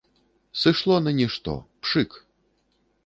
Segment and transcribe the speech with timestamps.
[0.61, 1.53] Сышло на нішто,
[1.85, 2.19] пшык!